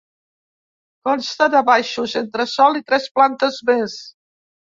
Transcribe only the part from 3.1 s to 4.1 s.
plantes més.